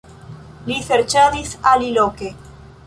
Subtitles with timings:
[0.69, 2.33] Li serĉadis aliloke.